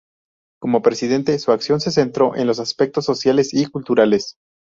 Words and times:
Como 0.59 0.81
presidente, 0.81 1.37
su 1.37 1.51
acción 1.51 1.79
se 1.79 1.91
centró 1.91 2.35
en 2.35 2.47
los 2.47 2.59
aspectos 2.59 3.05
sociales 3.05 3.53
y 3.53 3.67
culturales. 3.67 4.35